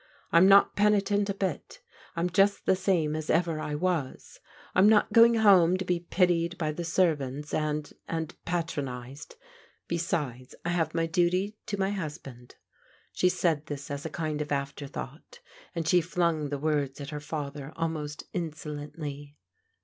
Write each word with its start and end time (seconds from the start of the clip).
I'm 0.31 0.47
not 0.47 0.75
penitent 0.75 1.29
a 1.29 1.33
bit. 1.35 1.79
I'm 2.15 2.27
just 2.31 2.65
the 2.65 2.75
same 2.75 3.15
as 3.15 3.29
ever 3.29 3.59
I 3.59 3.75
was. 3.75 4.39
I'm 4.73 4.89
not 4.89 5.13
going 5.13 5.35
home 5.35 5.77
to 5.77 5.85
be 5.85 5.99
pitied 5.99 6.57
by 6.57 6.71
the 6.71 6.83
servants, 6.83 7.53
and— 7.53 7.93
and 8.07 8.33
patronized. 8.43 9.35
Besides— 9.87 10.55
I 10.65 10.69
have 10.69 10.95
my 10.95 11.05
duty 11.05 11.55
to 11.67 11.77
my 11.77 11.91
husband." 11.91 12.55
She 13.11 13.29
said 13.29 13.67
this 13.67 13.91
as 13.91 14.03
a 14.03 14.09
kind 14.09 14.41
of 14.41 14.51
afterthought, 14.51 15.39
and 15.75 15.87
she 15.87 16.01
flung 16.01 16.49
the 16.49 16.57
words 16.57 16.99
at 16.99 17.11
her 17.11 17.19
father 17.19 17.71
al 17.77 17.89
most 17.89 18.23
insolently. 18.33 19.37